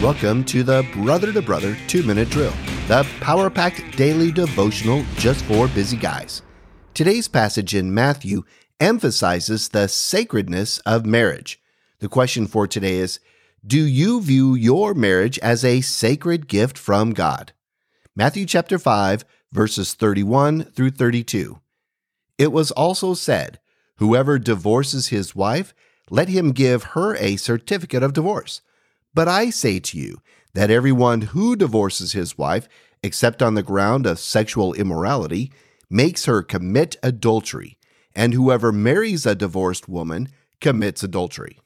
[0.00, 2.52] Welcome to the Brother to Brother 2 Minute Drill,
[2.86, 6.42] the power packed daily devotional just for busy guys.
[6.94, 8.44] Today's passage in Matthew
[8.78, 11.60] emphasizes the sacredness of marriage.
[11.98, 13.18] The question for today is
[13.66, 17.52] Do you view your marriage as a sacred gift from God?
[18.14, 21.58] Matthew chapter 5, verses 31 through 32.
[22.38, 23.58] It was also said,
[23.96, 25.74] Whoever divorces his wife,
[26.08, 28.60] let him give her a certificate of divorce.
[29.18, 30.22] But I say to you
[30.54, 32.68] that everyone who divorces his wife,
[33.02, 35.50] except on the ground of sexual immorality,
[35.90, 37.80] makes her commit adultery,
[38.14, 40.28] and whoever marries a divorced woman
[40.60, 41.58] commits adultery.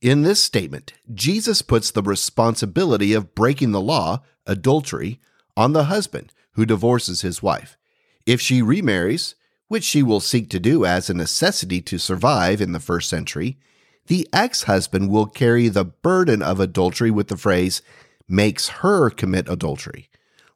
[0.00, 5.20] In this statement, Jesus puts the responsibility of breaking the law, adultery,
[5.56, 7.78] on the husband who divorces his wife.
[8.26, 9.36] If she remarries,
[9.68, 13.60] which she will seek to do as a necessity to survive in the first century,
[14.06, 17.82] the ex husband will carry the burden of adultery with the phrase,
[18.28, 20.08] makes her commit adultery.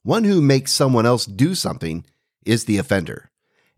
[0.02, 2.04] One who makes someone else do something
[2.44, 3.30] is the offender.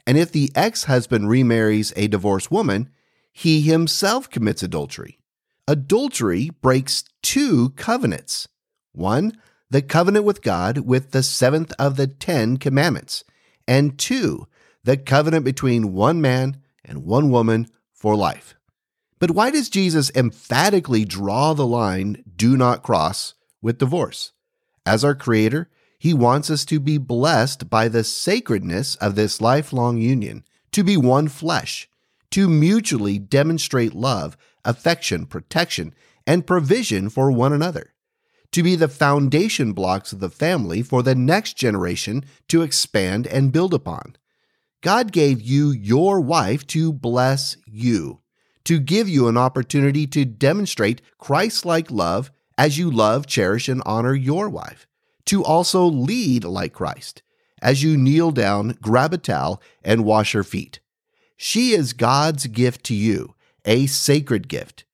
[0.06, 2.90] And if the ex husband remarries a divorced woman,
[3.32, 5.18] he himself commits adultery.
[5.66, 8.48] Adultery breaks two covenants.
[8.92, 9.32] One,
[9.70, 13.22] the covenant with God with the seventh of the Ten Commandments,
[13.66, 14.46] and two,
[14.82, 18.54] the covenant between one man and one woman for life.
[19.18, 24.32] But why does Jesus emphatically draw the line, do not cross, with divorce?
[24.86, 29.98] As our Creator, He wants us to be blessed by the sacredness of this lifelong
[29.98, 31.88] union, to be one flesh,
[32.30, 35.94] to mutually demonstrate love, affection, protection,
[36.26, 37.94] and provision for one another,
[38.52, 43.50] to be the foundation blocks of the family for the next generation to expand and
[43.52, 44.14] build upon.
[44.80, 48.20] God gave you your wife to bless you
[48.68, 53.82] to give you an opportunity to demonstrate Christ like love as you love, cherish, and
[53.86, 54.86] honor your wife,
[55.24, 57.22] to also lead like Christ
[57.62, 60.80] as you kneel down, grab a towel, and wash her feet.
[61.34, 63.34] She is God's gift to you,
[63.64, 64.84] a sacred gift.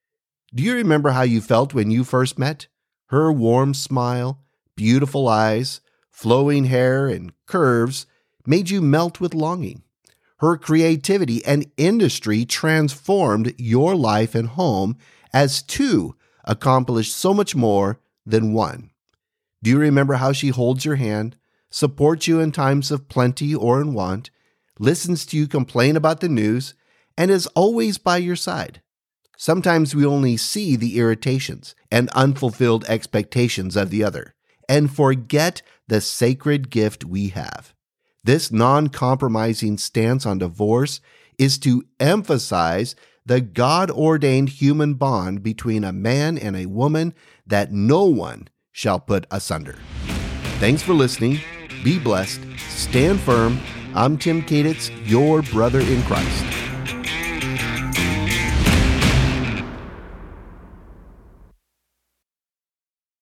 [0.55, 2.69] Do you remember how you felt when you first met?
[3.07, 4.39] Her warm smile,
[4.77, 5.81] beautiful eyes,
[6.13, 8.07] flowing hair, and curves
[8.47, 9.83] made you melt with longing.
[10.39, 14.97] Her creativity and industry transformed your life and home
[15.33, 18.91] as two accomplished so much more than one.
[19.63, 21.37] Do you remember how she holds your hand,
[21.71, 24.31] supports you in times of plenty or in want,
[24.79, 26.75] listens to you complain about the news,
[27.17, 28.83] and is always by your side?
[29.37, 34.35] Sometimes we only see the irritations and unfulfilled expectations of the other
[34.69, 37.74] and forget the sacred gift we have.
[38.25, 41.03] This non compromising stance on divorce
[41.39, 42.97] is to emphasize
[43.27, 47.13] the God ordained human bond between a man and a woman
[47.47, 49.77] that no one shall put asunder.
[50.59, 51.39] Thanks for listening.
[51.83, 52.41] Be blessed.
[52.71, 53.61] Stand firm.
[53.95, 56.64] I'm Tim Kaditz, your brother in Christ.